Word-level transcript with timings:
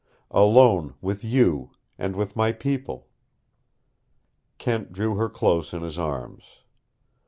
Alone 0.31 0.95
with 0.99 1.23
you, 1.23 1.69
and 1.95 2.15
with 2.15 2.35
my 2.35 2.51
people." 2.51 3.07
Kent 4.57 4.91
drew 4.91 5.13
her 5.17 5.29
close 5.29 5.73
in 5.73 5.83
his 5.83 5.99
arms. 5.99 6.61